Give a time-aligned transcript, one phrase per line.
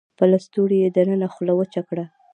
[0.17, 2.05] پۀ لستوڼي يې د تندي خوله وچه کړه